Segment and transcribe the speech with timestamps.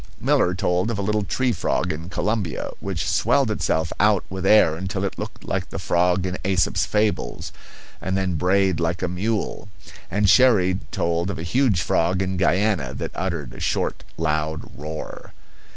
[0.19, 4.75] Miller told of a little tree frog in Colombia which swelled itself out with air
[4.75, 7.51] until it looked like the frog in Aesop's fables,
[8.01, 9.69] and then brayed like a mule;
[10.09, 15.33] and Cherrie told of a huge frog in Guiana that uttered a short, loud roar.